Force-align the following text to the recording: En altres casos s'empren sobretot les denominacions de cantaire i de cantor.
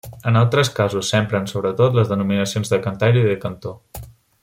En 0.29 0.37
altres 0.39 0.71
casos 0.79 1.11
s'empren 1.13 1.45
sobretot 1.53 1.99
les 2.01 2.09
denominacions 2.15 2.75
de 2.75 2.83
cantaire 2.87 3.23
i 3.25 3.29
de 3.33 3.37
cantor. 3.47 4.05